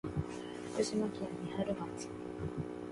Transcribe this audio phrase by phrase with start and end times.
[0.73, 2.07] 福島県三春町